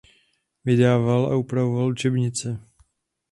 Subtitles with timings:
[0.65, 2.59] Vydával a upravoval učebnice.